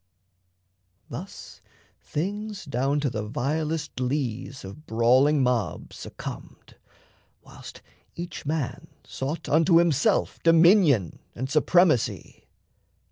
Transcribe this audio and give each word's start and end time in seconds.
Thus 1.11 1.61
things 2.01 2.65
Down 2.65 2.99
to 3.01 3.09
the 3.11 3.21
vilest 3.23 3.99
lees 3.99 4.65
of 4.65 4.87
brawling 4.87 5.43
mobs 5.43 5.95
Succumbed, 5.97 6.75
whilst 7.43 7.83
each 8.15 8.43
man 8.43 8.87
sought 9.03 9.47
unto 9.47 9.77
himself 9.77 10.39
Dominion 10.41 11.19
and 11.35 11.51
supremacy. 11.51 12.47